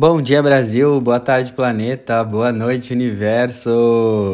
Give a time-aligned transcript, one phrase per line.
[0.00, 0.98] Bom dia, Brasil.
[0.98, 2.24] Boa tarde, planeta.
[2.24, 3.68] Boa noite, universo.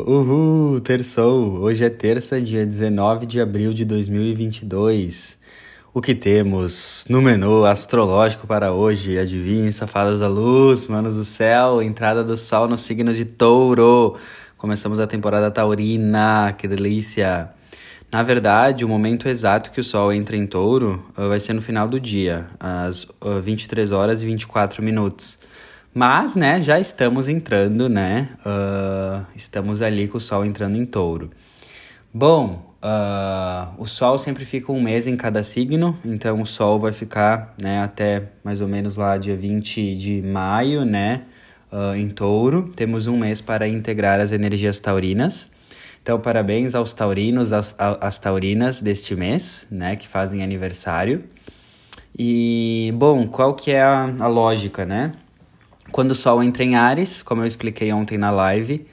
[0.07, 1.59] Uhul, terçou.
[1.59, 5.37] Hoje é terça, dia 19 de abril de 2022.
[5.93, 9.19] O que temos no menu astrológico para hoje?
[9.19, 14.15] Adivinhe, safadas da luz, manos do céu, entrada do sol no signo de touro.
[14.57, 17.51] Começamos a temporada taurina, que delícia.
[18.13, 21.61] Na verdade, o momento exato que o Sol entra em touro uh, vai ser no
[21.61, 25.41] final do dia, às uh, 23 horas e 24 minutos.
[25.99, 28.29] Mas, né, já estamos entrando, né?
[28.45, 31.31] Uh, estamos ali com o Sol entrando em touro.
[32.13, 36.93] Bom, uh, o Sol sempre fica um mês em cada signo, então o Sol vai
[36.93, 41.23] ficar, né, até mais ou menos lá dia 20 de maio, né,
[41.73, 42.71] uh, em touro.
[42.77, 45.51] Temos um mês para integrar as energias taurinas.
[46.03, 51.25] Então, parabéns aos taurinos, às, taurinas deste mês, né, que fazem aniversário.
[52.19, 55.13] E, bom, qual que é a, a lógica, né?
[55.97, 58.87] Quando o Sol entra em Ares, como eu expliquei ontem na live,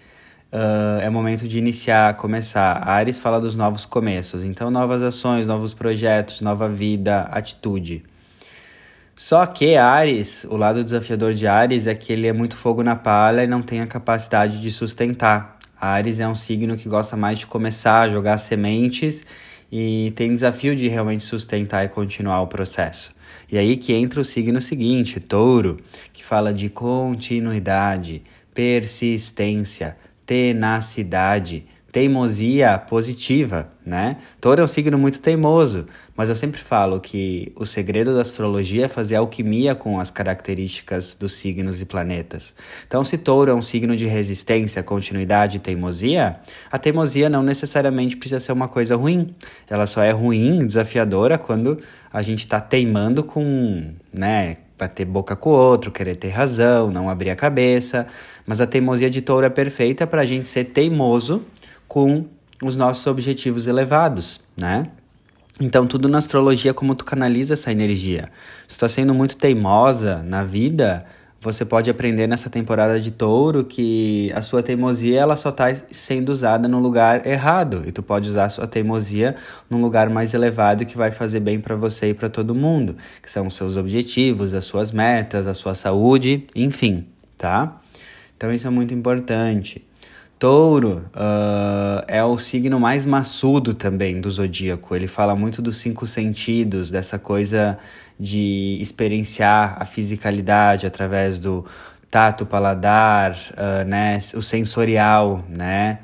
[0.53, 2.87] uh, é momento de iniciar, começar.
[2.87, 8.05] Ares fala dos novos começos, então novas ações, novos projetos, nova vida, atitude.
[9.13, 12.95] Só que Ares, o lado desafiador de Ares é que ele é muito fogo na
[12.95, 15.57] palha e não tem a capacidade de sustentar.
[15.81, 19.25] Ares é um signo que gosta mais de começar, jogar sementes
[19.69, 23.13] e tem desafio de realmente sustentar e continuar o processo.
[23.53, 25.77] E aí que entra o signo seguinte, Touro,
[26.11, 31.63] que fala de continuidade, persistência, tenacidade,
[31.93, 34.17] teimosia positiva, né?
[34.41, 35.85] Touro é um signo muito teimoso,
[36.17, 41.13] mas eu sempre falo que o segredo da astrologia é fazer alquimia com as características
[41.13, 42.55] dos signos e planetas.
[42.87, 46.37] Então, se Touro é um signo de resistência, continuidade e teimosia,
[46.71, 49.29] a teimosia não necessariamente precisa ser uma coisa ruim.
[49.69, 51.79] Ela só é ruim, desafiadora, quando
[52.11, 57.07] a gente está teimando com, né, bater boca com o outro, querer ter razão, não
[57.07, 58.07] abrir a cabeça.
[58.47, 61.45] Mas a teimosia de touro é perfeita para a gente ser teimoso
[61.93, 62.25] com
[62.59, 64.87] os nossos objetivos elevados, né?
[65.61, 68.31] Então, tudo na astrologia como tu canaliza essa energia.
[68.67, 71.05] Se tu tá sendo muito teimosa na vida,
[71.39, 76.29] você pode aprender nessa temporada de touro que a sua teimosia ela só está sendo
[76.29, 77.83] usada no lugar errado.
[77.85, 79.35] E tu pode usar a sua teimosia
[79.69, 83.29] num lugar mais elevado que vai fazer bem para você e para todo mundo, que
[83.29, 87.05] são os seus objetivos, as suas metas, a sua saúde, enfim,
[87.37, 87.79] tá?
[88.35, 89.85] Então isso é muito importante.
[90.43, 94.93] Touro uh, é o signo mais maçudo também do zodíaco.
[94.93, 97.77] Ele fala muito dos cinco sentidos, dessa coisa
[98.19, 101.65] de experienciar a fisicalidade através do
[102.11, 105.99] tato, paladar, uh, né, o sensorial, né?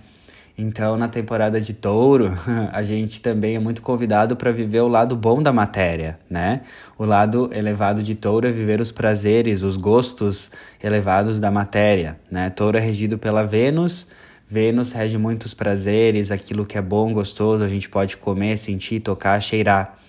[0.58, 2.32] Então, na temporada de touro,
[2.72, 6.62] a gente também é muito convidado para viver o lado bom da matéria, né?
[6.98, 10.50] O lado elevado de touro é viver os prazeres, os gostos
[10.82, 12.50] elevados da matéria, né?
[12.50, 14.08] Touro é regido pela Vênus,
[14.50, 19.40] Vênus rege muitos prazeres, aquilo que é bom, gostoso, a gente pode comer, sentir, tocar,
[19.40, 20.00] cheirar.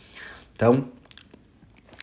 [0.57, 0.89] Então,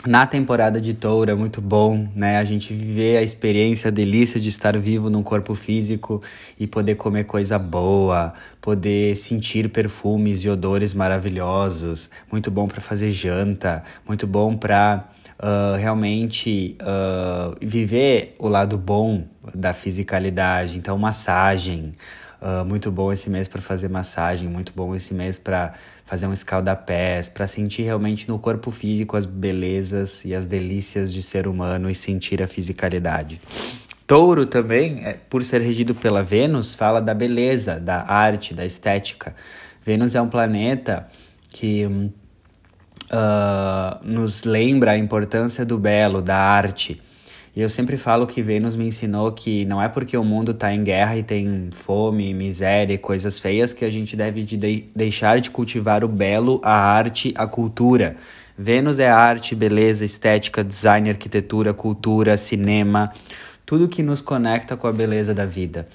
[0.06, 2.38] na temporada de touro é muito bom, né?
[2.38, 6.22] A gente viver a experiência, a delícia de estar vivo num corpo físico
[6.60, 12.10] e poder comer coisa boa, poder sentir perfumes e odores maravilhosos.
[12.32, 15.10] Muito bom para fazer janta, muito bom para
[15.40, 20.78] uh, realmente uh, viver o lado bom da fisicalidade.
[20.78, 21.94] Então, massagem.
[22.40, 25.74] Uh, muito bom esse mês para fazer massagem, muito bom esse mês para
[26.06, 31.24] fazer um escaldapés, para sentir realmente no corpo físico as belezas e as delícias de
[31.24, 33.42] ser humano e sentir a fisicalidade.
[34.06, 39.36] Touro também, é, por ser regido pela Vênus, fala da beleza, da arte, da estética.
[39.84, 41.08] Vênus é um planeta
[41.50, 42.12] que uh,
[44.04, 47.02] nos lembra a importância do belo, da arte.
[47.58, 50.72] E eu sempre falo que Vênus me ensinou que não é porque o mundo está
[50.72, 55.42] em guerra e tem fome, miséria e coisas feias que a gente deve de deixar
[55.42, 58.16] de cultivar o belo, a arte, a cultura.
[58.56, 63.12] Vênus é arte, beleza, estética, design, arquitetura, cultura, cinema,
[63.66, 65.88] tudo que nos conecta com a beleza da vida.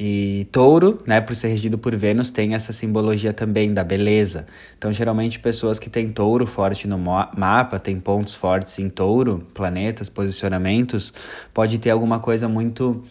[0.00, 4.46] E touro, né, por ser regido por Vênus, tem essa simbologia também da beleza.
[4.76, 10.08] Então, geralmente, pessoas que têm touro forte no mapa, têm pontos fortes em touro, planetas,
[10.08, 11.12] posicionamentos,
[11.52, 13.02] pode ter alguma coisa muito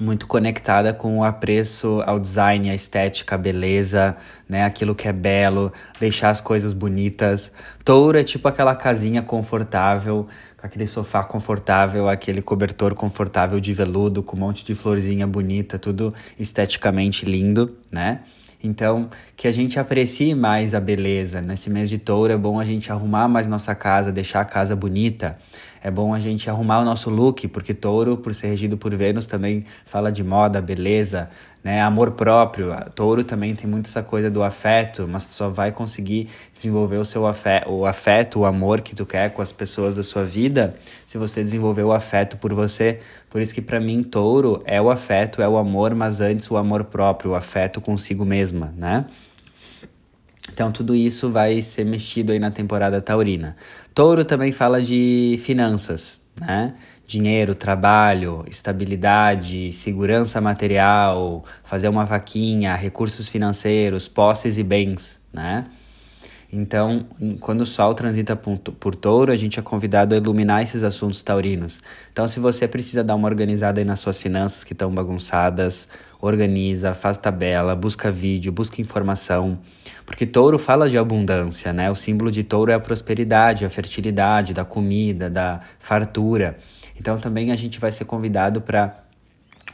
[0.00, 4.16] muito conectada com o apreço ao design, à estética, à beleza,
[4.48, 4.64] né?
[4.64, 7.52] Aquilo que é belo, deixar as coisas bonitas.
[7.84, 10.26] Touro é tipo aquela casinha confortável
[10.58, 15.78] com aquele sofá confortável, aquele cobertor confortável de veludo, com um monte de florzinha bonita,
[15.78, 18.22] tudo esteticamente lindo, né?
[18.62, 21.40] Então, que a gente aprecie mais a beleza.
[21.40, 24.74] Nesse mês de touro é bom a gente arrumar mais nossa casa, deixar a casa
[24.74, 25.38] bonita.
[25.82, 29.26] É bom a gente arrumar o nosso look, porque touro, por ser regido por Vênus,
[29.26, 31.28] também fala de moda, beleza,
[31.62, 31.80] né?
[31.80, 32.74] Amor próprio.
[32.94, 37.04] Touro também tem muito essa coisa do afeto, mas tu só vai conseguir desenvolver o
[37.04, 40.74] seu afeto, o afeto, o amor que tu quer com as pessoas da sua vida,
[41.06, 43.00] se você desenvolver o afeto por você.
[43.30, 46.56] Por isso que para mim touro é o afeto, é o amor, mas antes o
[46.56, 49.06] amor próprio, o afeto consigo mesma, né?
[50.58, 53.54] Então tudo isso vai ser mexido aí na temporada taurina.
[53.94, 56.74] Touro também fala de finanças, né?
[57.06, 65.64] dinheiro, trabalho, estabilidade, segurança material, fazer uma vaquinha, recursos financeiros, posses e bens, né?
[66.50, 67.06] Então,
[67.40, 71.78] quando o Sol transita por touro, a gente é convidado a iluminar esses assuntos taurinos.
[72.10, 75.88] Então, se você precisa dar uma organizada aí nas suas finanças que estão bagunçadas,
[76.20, 79.58] organiza, faz tabela, busca vídeo, busca informação.
[80.06, 81.90] Porque touro fala de abundância, né?
[81.90, 86.58] O símbolo de touro é a prosperidade, a fertilidade, da comida, da fartura.
[86.98, 89.04] Então também a gente vai ser convidado para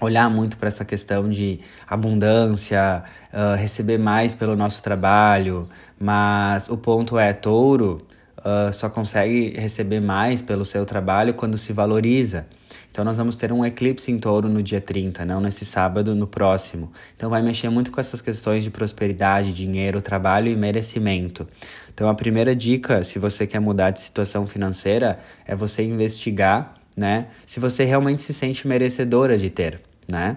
[0.00, 5.68] olhar muito para essa questão de abundância, uh, receber mais pelo nosso trabalho,
[5.98, 8.06] mas o ponto é touro
[8.44, 12.46] uh, só consegue receber mais pelo seu trabalho quando se valoriza.
[12.90, 16.28] Então nós vamos ter um eclipse em touro no dia 30, não nesse sábado, no
[16.28, 16.92] próximo.
[17.16, 21.48] Então vai mexer muito com essas questões de prosperidade, dinheiro, trabalho e merecimento.
[21.92, 27.28] Então a primeira dica, se você quer mudar de situação financeira, é você investigar né?
[27.46, 30.36] Se você realmente se sente merecedora de ter, né?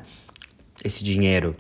[0.84, 1.56] Esse dinheiro.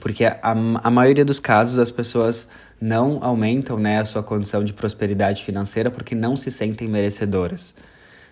[0.00, 2.48] Porque a, a maioria dos casos as pessoas
[2.80, 7.74] não aumentam né, a sua condição de prosperidade financeira porque não se sentem merecedoras.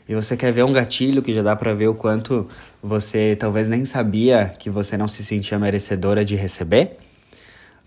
[0.08, 2.46] E você quer ver um gatilho que já dá para ver o quanto
[2.82, 6.98] você talvez nem sabia que você não se sentia merecedora de receber?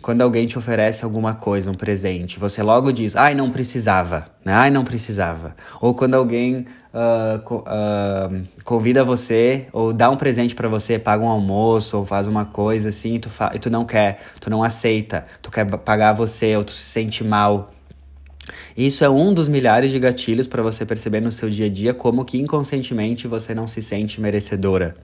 [0.06, 4.54] Quando alguém te oferece alguma coisa, um presente, você logo diz, ai, não precisava, né?
[4.54, 5.56] Ai, não precisava.
[5.82, 11.28] Ou quando alguém uh, uh, convida você, ou dá um presente para você, paga um
[11.28, 15.26] almoço, ou faz uma coisa assim, e tu, e tu não quer, tu não aceita,
[15.42, 17.72] tu quer pagar você, ou tu se sente mal.
[18.78, 21.94] Isso é um dos milhares de gatilhos para você perceber no seu dia a dia
[21.94, 24.96] como que inconscientemente você não se sente merecedora,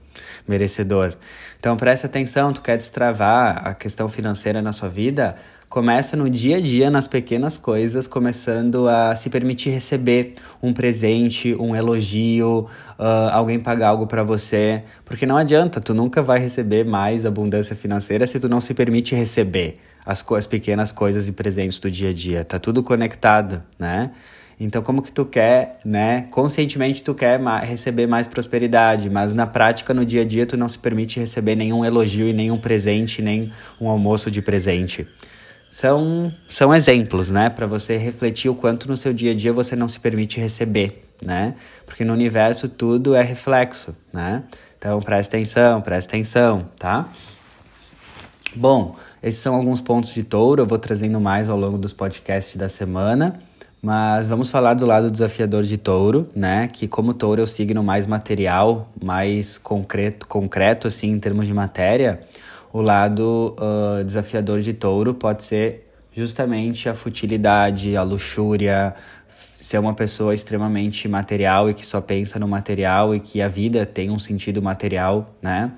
[0.46, 1.14] merecedor.
[1.58, 5.36] Então preste atenção, tu quer destravar a questão financeira na sua vida?
[5.72, 11.54] Começa no dia a dia, nas pequenas coisas, começando a se permitir receber um presente,
[11.54, 12.68] um elogio,
[12.98, 14.84] uh, alguém pagar algo para você.
[15.02, 19.14] Porque não adianta, tu nunca vai receber mais abundância financeira se tu não se permite
[19.14, 22.44] receber as, as pequenas coisas e presentes do dia a dia.
[22.44, 24.10] Tá tudo conectado, né?
[24.60, 26.28] Então, como que tu quer, né?
[26.30, 30.56] Conscientemente tu quer ma receber mais prosperidade, mas na prática, no dia a dia, tu
[30.56, 35.06] não se permite receber nenhum elogio e nenhum presente, nem um almoço de presente.
[35.70, 37.48] São, são exemplos, né?
[37.48, 41.08] Para você refletir o quanto no seu dia a dia você não se permite receber,
[41.24, 41.54] né?
[41.86, 44.44] Porque no universo tudo é reflexo, né?
[44.78, 47.08] Então, presta atenção, presta atenção, tá?
[48.54, 52.56] Bom, esses são alguns pontos de touro, eu vou trazendo mais ao longo dos podcasts
[52.56, 53.38] da semana.
[53.80, 56.68] Mas vamos falar do lado desafiador de touro, né?
[56.68, 61.54] Que como touro é o signo mais material, mais concreto, concreto assim, em termos de
[61.54, 62.20] matéria,
[62.72, 68.94] o lado uh, desafiador de touro pode ser justamente a futilidade, a luxúria,
[69.28, 73.84] ser uma pessoa extremamente material e que só pensa no material e que a vida
[73.84, 75.72] tem um sentido material, né?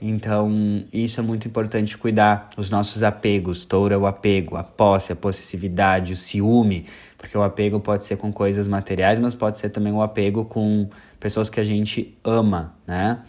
[0.00, 2.50] Então, isso é muito importante cuidar.
[2.56, 6.86] Os nossos apegos, touro é o apego, a posse, a possessividade, o ciúme,
[7.16, 10.88] porque o apego pode ser com coisas materiais, mas pode ser também o apego com
[11.18, 13.20] pessoas que a gente ama, né?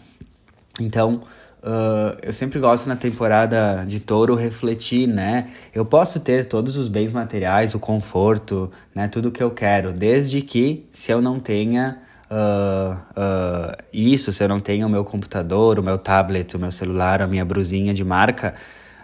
[0.78, 1.22] Então,
[1.62, 5.48] uh, eu sempre gosto na temporada de touro refletir, né?
[5.74, 9.08] Eu posso ter todos os bens materiais, o conforto, né?
[9.08, 14.60] Tudo que eu quero, desde que se eu não tenha uh, isso, se eu não
[14.60, 18.54] tenho o meu computador, o meu tablet, o meu celular, a minha brusinha de marca,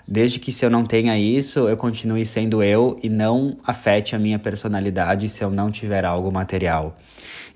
[0.06, 4.18] desde que se eu não tenha isso, eu continue sendo eu e não afete a
[4.18, 6.96] minha personalidade se eu não tiver algo material.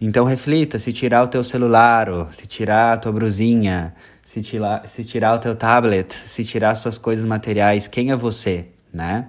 [0.00, 5.04] Então reflita, se tirar o teu celular, se tirar a tua brusinha, se tirar, se
[5.04, 9.26] tirar o teu tablet, se tirar as tuas coisas materiais, quem é você, né?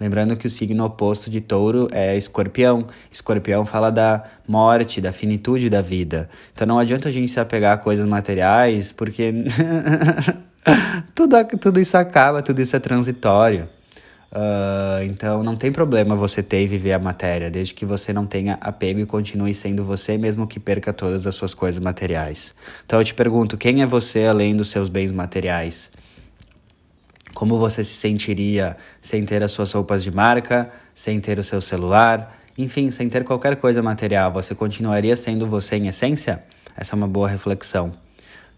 [0.00, 2.86] Lembrando que o signo oposto de touro é escorpião.
[3.12, 6.30] Escorpião fala da morte, da finitude da vida.
[6.54, 9.32] Então não adianta a gente se apegar a coisas materiais, porque
[11.14, 13.68] tudo, tudo isso acaba, tudo isso é transitório.
[14.32, 18.26] Uh, então não tem problema você ter e viver a matéria, desde que você não
[18.26, 22.54] tenha apego e continue sendo você, mesmo que perca todas as suas coisas materiais.
[22.86, 25.90] Então eu te pergunto: quem é você além dos seus bens materiais?
[27.34, 31.60] Como você se sentiria sem ter as suas roupas de marca, sem ter o seu
[31.60, 36.42] celular enfim, sem ter qualquer coisa material, você continuaria sendo você em essência?
[36.76, 37.92] Essa é uma boa reflexão,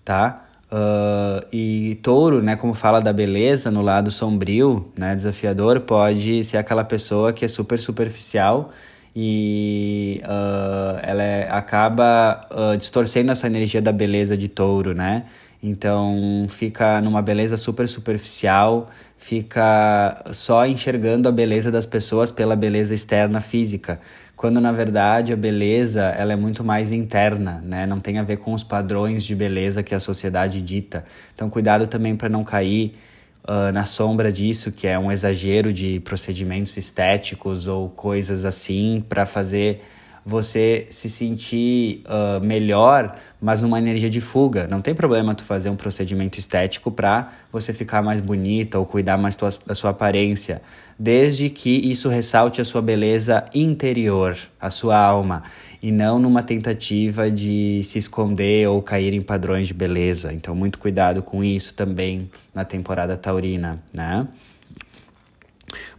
[0.05, 0.47] tá?
[0.71, 6.57] Uh, e touro, né, como fala da beleza no lado sombrio, né, desafiador, pode ser
[6.57, 8.71] aquela pessoa que é super superficial
[9.15, 15.27] e uh, ela é, acaba uh, distorcendo essa energia da beleza de touro, né?
[15.63, 22.93] Então fica numa beleza super superficial, fica só enxergando a beleza das pessoas pela beleza
[22.93, 24.01] externa física,
[24.35, 27.87] quando na verdade a beleza ela é muito mais interna, né?
[27.87, 31.05] Não tem a ver com os padrões de beleza que a sociedade dita.
[31.33, 32.97] Então cuidado também para não cair
[33.45, 39.25] uh, na sombra disso, que é um exagero de procedimentos estéticos ou coisas assim para
[39.27, 39.81] fazer
[40.25, 44.69] você se sentir uh, melhor, mas numa energia de fuga.
[44.69, 49.19] Não tem problema tu fazer um procedimento estético para você ficar mais bonita ou cuidar
[49.19, 50.63] mais tua, da sua aparência,
[50.99, 55.43] desde que isso ressalte a sua beleza interior, a sua alma,
[55.83, 60.33] e não numa tentativa de se esconder ou cair em padrões de beleza.
[60.33, 64.29] Então, muito cuidado com isso também na temporada taurina, né?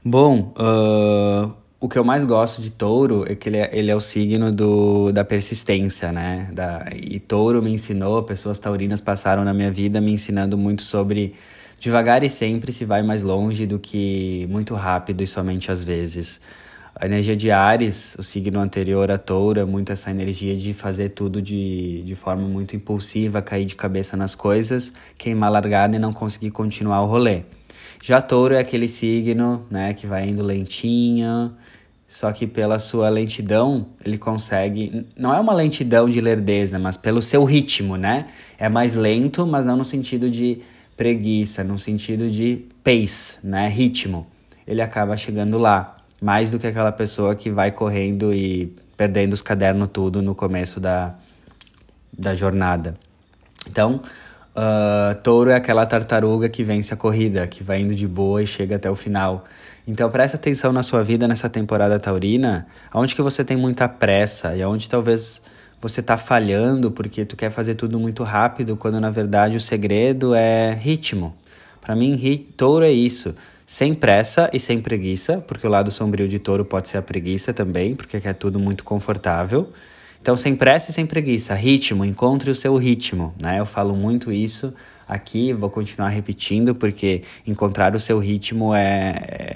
[0.06, 3.96] Bom, uh, o que eu mais gosto de touro é que ele é, ele é
[3.96, 6.50] o signo do, da persistência, né?
[6.54, 11.34] Da, e touro me ensinou, pessoas taurinas passaram na minha vida me ensinando muito sobre
[11.82, 16.40] devagar e sempre se vai mais longe do que muito rápido e somente às vezes.
[16.96, 21.10] A energia de Ares, o signo anterior a touro, é muito essa energia de fazer
[21.10, 26.14] tudo de, de forma muito impulsiva, cair de cabeça nas coisas, queimar largada e não
[26.14, 27.44] conseguir continuar o rolê.
[28.06, 31.56] Já touro é aquele signo, né, que vai indo lentinho,
[32.06, 35.08] só que pela sua lentidão, ele consegue.
[35.18, 38.26] Não é uma lentidão de lerdeza, mas pelo seu ritmo, né?
[38.58, 40.60] É mais lento, mas não no sentido de
[40.98, 43.70] preguiça, no sentido de pace, né?
[43.70, 44.28] Ritmo.
[44.68, 45.96] Ele acaba chegando lá.
[46.22, 50.78] Mais do que aquela pessoa que vai correndo e perdendo os cadernos tudo no começo
[50.78, 51.16] da,
[52.12, 52.96] da jornada.
[53.66, 54.02] Então,
[54.56, 58.48] uh, touro é aquela tartaruga que vence a corrida, que vai indo de boa e
[58.48, 59.46] chega até o final.
[59.88, 64.56] Então preste atenção na sua vida nessa temporada taurina, onde que você tem muita pressa
[64.56, 65.42] e onde talvez
[65.82, 70.34] você está falhando porque tu quer fazer tudo muito rápido, quando na verdade o segredo
[70.34, 71.36] é ritmo.
[71.82, 72.18] Para mim,
[72.56, 73.36] touro é isso.
[73.66, 77.54] Sem pressa e sem preguiça, porque o lado sombrio de touro pode ser a preguiça
[77.54, 79.70] também, porque é tudo muito confortável.
[80.24, 83.60] Então, sem pressa e sem preguiça, ritmo, encontre o seu ritmo, né?
[83.60, 84.74] Eu falo muito isso
[85.06, 89.14] aqui, vou continuar repetindo, porque encontrar o seu ritmo é,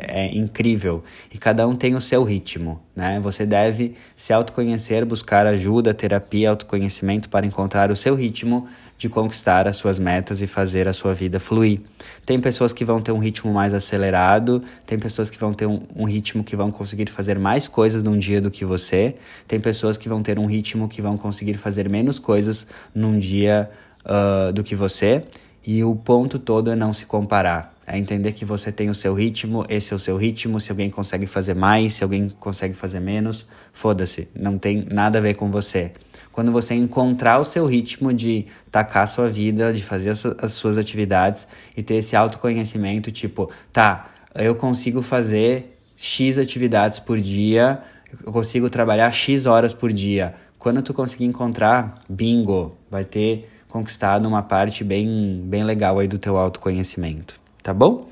[0.10, 1.02] é incrível.
[1.34, 3.18] E cada um tem o seu ritmo, né?
[3.22, 8.68] Você deve se autoconhecer, buscar ajuda, terapia, autoconhecimento para encontrar o seu ritmo
[8.98, 11.82] de conquistar as suas metas e fazer a sua vida fluir.
[12.26, 15.82] Tem pessoas que vão ter um ritmo mais acelerado, tem pessoas que vão ter um,
[15.96, 19.16] um, ritmo que vão conseguir fazer mais coisas num dia do que você,
[19.48, 23.70] tem pessoas que vão ter um ritmo que vão conseguir fazer menos coisas num dia
[24.04, 25.24] uh, do que você.
[25.66, 27.76] E o ponto todo é não se comparar.
[27.86, 30.62] É entender que você tem o seu ritmo, esse é o seu ritmo.
[30.62, 34.30] Se alguém consegue fazer mais, se alguém consegue fazer menos, foda-se.
[34.34, 35.92] Não tem nada a ver com você.
[36.38, 40.52] Quando você encontrar o seu ritmo de tacar a sua vida, de fazer as, as
[40.52, 47.82] suas atividades e ter esse autoconhecimento, tipo, tá, eu consigo fazer X atividades por dia,
[48.24, 50.36] eu consigo trabalhar X horas por dia.
[50.60, 56.20] Quando tu conseguir encontrar, bingo, vai ter conquistado uma parte bem, bem legal aí do
[56.20, 58.10] teu autoconhecimento, tá bom?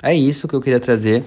[0.00, 1.24] É isso que eu queria trazer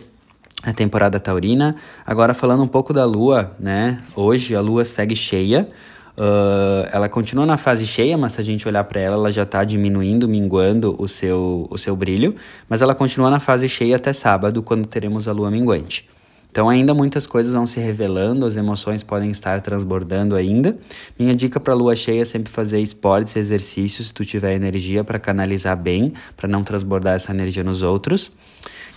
[0.63, 1.75] a temporada taurina.
[2.05, 4.01] Agora falando um pouco da lua, né?
[4.15, 5.69] Hoje a lua segue cheia.
[6.17, 9.43] Uh, ela continua na fase cheia, mas se a gente olhar para ela, ela já
[9.43, 12.35] está diminuindo, minguando o seu, o seu brilho.
[12.67, 16.09] Mas ela continua na fase cheia até sábado, quando teremos a lua minguante.
[16.49, 20.75] Então, ainda muitas coisas vão se revelando, as emoções podem estar transbordando ainda.
[21.19, 25.19] Minha dica para lua cheia é sempre fazer esportes, exercícios, se tu tiver energia para
[25.19, 28.31] canalizar bem, para não transbordar essa energia nos outros.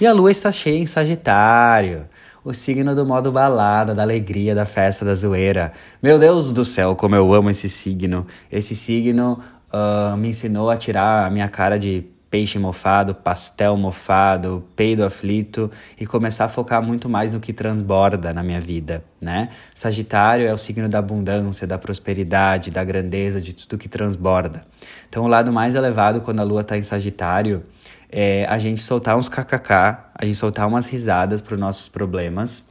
[0.01, 2.07] E a lua está cheia em Sagitário
[2.45, 5.73] o signo do modo balada, da alegria, da festa, da zoeira.
[6.03, 8.27] Meu Deus do céu, como eu amo esse signo.
[8.51, 9.39] Esse signo
[9.73, 15.69] uh, me ensinou a tirar a minha cara de peixe mofado, pastel mofado, peido aflito
[16.01, 19.49] e começar a focar muito mais no que transborda na minha vida, né?
[19.75, 24.63] Sagitário é o signo da abundância, da prosperidade, da grandeza, de tudo que transborda.
[25.09, 27.65] Então, o lado mais elevado quando a lua está em Sagitário
[28.11, 29.73] é a gente soltar uns kkk,
[30.15, 32.71] a gente soltar umas risadas para os nossos problemas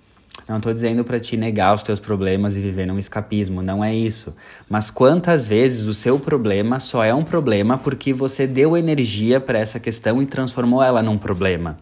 [0.50, 3.94] não estou dizendo para te negar os teus problemas e viver num escapismo, não é
[3.94, 4.34] isso.
[4.68, 9.60] Mas quantas vezes o seu problema só é um problema porque você deu energia para
[9.60, 11.78] essa questão e transformou ela num problema?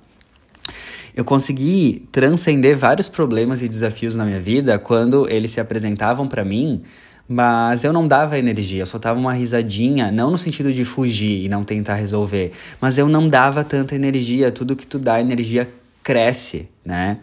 [1.16, 6.44] Eu consegui transcender vários problemas e desafios na minha vida quando eles se apresentavam para
[6.44, 6.84] mim,
[7.28, 11.44] mas eu não dava energia, eu só tava uma risadinha, não no sentido de fugir
[11.44, 15.70] e não tentar resolver, mas eu não dava tanta energia, tudo que tu dá energia
[16.04, 17.20] cresce, né?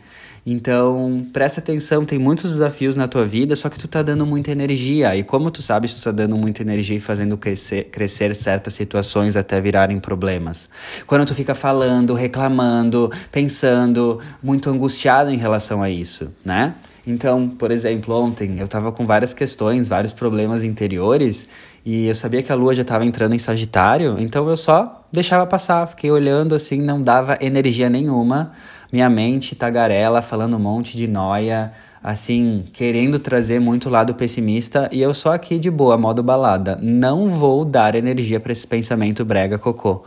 [0.46, 4.50] Então, presta atenção, tem muitos desafios na tua vida, só que tu tá dando muita
[4.50, 5.16] energia.
[5.16, 9.37] E como tu sabes, tu tá dando muita energia e fazendo crescer, crescer certas situações
[9.37, 10.68] até virarem problemas.
[11.06, 16.75] Quando tu fica falando, reclamando, pensando, muito angustiado em relação a isso, né?
[17.06, 21.46] Então, por exemplo, ontem eu tava com várias questões, vários problemas interiores,
[21.84, 25.46] e eu sabia que a lua já estava entrando em Sagitário, então eu só deixava
[25.46, 28.52] passar, fiquei olhando assim, não dava energia nenhuma
[28.94, 35.02] minha mente tagarela, falando um monte de noia, assim, querendo trazer muito lado pessimista e
[35.02, 36.78] eu só aqui de boa, modo balada.
[36.80, 40.04] Não vou dar energia para esse pensamento brega cocô.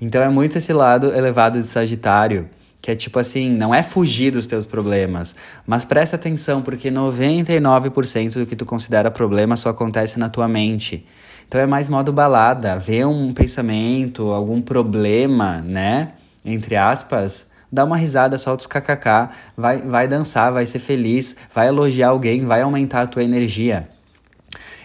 [0.00, 2.48] Então é muito esse lado elevado de Sagitário,
[2.86, 5.34] que é tipo assim, não é fugir dos teus problemas,
[5.66, 11.04] mas presta atenção porque 99% do que tu considera problema só acontece na tua mente.
[11.48, 16.12] Então é mais modo balada, ver um pensamento, algum problema, né,
[16.44, 21.66] entre aspas, dá uma risada, solta os kkk, vai, vai dançar, vai ser feliz, vai
[21.66, 23.88] elogiar alguém, vai aumentar a tua energia.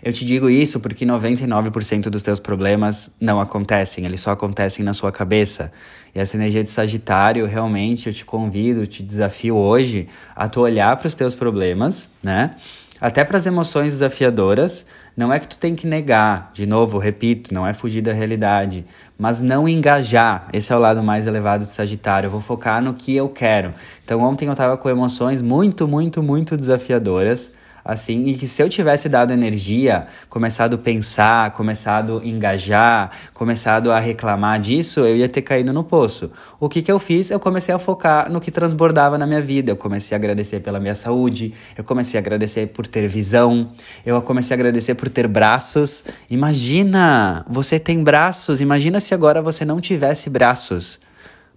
[0.03, 4.93] Eu te digo isso porque 99% dos teus problemas não acontecem, eles só acontecem na
[4.93, 5.71] sua cabeça.
[6.15, 10.97] E essa energia de Sagitário, realmente, eu te convido, te desafio hoje a tu olhar
[10.97, 12.55] para os teus problemas, né?
[12.99, 17.53] Até para as emoções desafiadoras, não é que tu tem que negar, de novo, repito,
[17.53, 18.85] não é fugir da realidade,
[19.17, 20.47] mas não engajar.
[20.53, 22.27] Esse é o lado mais elevado de Sagitário.
[22.27, 23.73] Eu vou focar no que eu quero.
[24.03, 27.51] Então, ontem eu estava com emoções muito, muito, muito desafiadoras
[27.83, 33.91] assim, e que se eu tivesse dado energia, começado a pensar, começado a engajar, começado
[33.91, 36.31] a reclamar disso, eu ia ter caído no poço.
[36.59, 37.31] O que que eu fiz?
[37.31, 39.71] Eu comecei a focar no que transbordava na minha vida.
[39.71, 43.71] Eu comecei a agradecer pela minha saúde, eu comecei a agradecer por ter visão,
[44.05, 46.03] eu comecei a agradecer por ter braços.
[46.29, 50.99] Imagina, você tem braços, imagina se agora você não tivesse braços.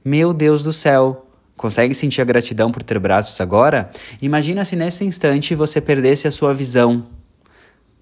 [0.05, 1.24] Meu Deus do céu,
[1.57, 3.91] Consegue sentir a gratidão por ter braços agora?
[4.21, 7.07] Imagina se nesse instante você perdesse a sua visão.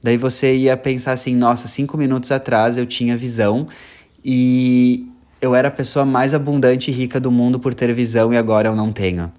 [0.02, 3.66] Daí você ia pensar assim: nossa, cinco minutos atrás eu tinha visão
[4.24, 5.06] e
[5.40, 8.68] eu era a pessoa mais abundante e rica do mundo por ter visão e agora
[8.68, 9.30] eu não tenho.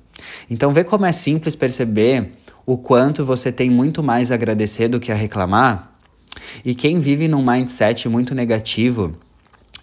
[0.49, 2.31] Então, vê como é simples perceber
[2.65, 5.91] o quanto você tem muito mais a agradecer do que a reclamar.
[6.63, 9.15] E quem vive num mindset muito negativo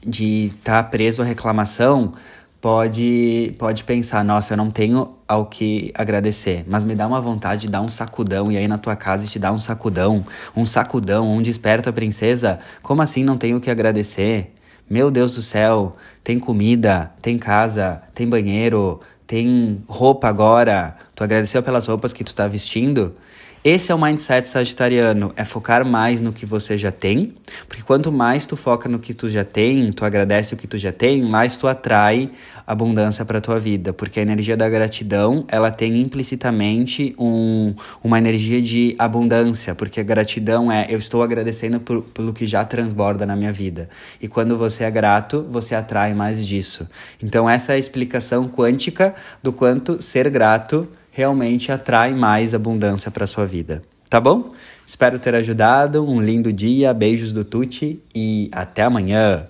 [0.06, 2.14] de estar tá preso à reclamação
[2.60, 7.62] pode, pode pensar, nossa, eu não tenho ao que agradecer, mas me dá uma vontade
[7.62, 11.32] de dar um sacudão e aí na tua casa te dá um sacudão, um sacudão,
[11.32, 12.58] um desperta princesa.
[12.82, 14.54] Como assim não tenho o que agradecer?
[14.88, 20.96] Meu Deus do céu, tem comida, tem casa, tem banheiro, tem roupa agora.
[21.14, 23.14] Tu agradeceu pelas roupas que tu tá vestindo?
[23.62, 27.34] Esse é o mindset sagitariano, é focar mais no que você já tem,
[27.68, 30.78] porque quanto mais tu foca no que tu já tem, tu agradece o que tu
[30.78, 32.30] já tem, mais tu atrai
[32.66, 38.62] abundância para tua vida, porque a energia da gratidão, ela tem implicitamente um, uma energia
[38.62, 43.36] de abundância, porque a gratidão é eu estou agradecendo por, pelo que já transborda na
[43.36, 43.90] minha vida.
[44.22, 46.88] E quando você é grato, você atrai mais disso.
[47.22, 53.26] Então essa é a explicação quântica do quanto ser grato realmente atrai mais abundância para
[53.26, 53.82] sua vida.
[54.08, 54.52] Tá bom?
[54.86, 56.04] Espero ter ajudado.
[56.04, 59.46] Um lindo dia, beijos do Tuti e até amanhã.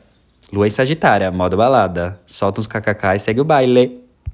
[0.53, 2.21] Lua em Sagitária, modo balada.
[2.27, 4.00] Solta uns kkk e segue o baile.